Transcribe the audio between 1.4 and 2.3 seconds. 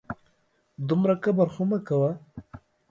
خو مه کوه